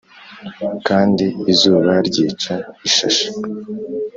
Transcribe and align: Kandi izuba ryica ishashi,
Kandi 0.87 1.25
izuba 1.51 1.91
ryica 2.07 2.55
ishashi, 2.87 3.27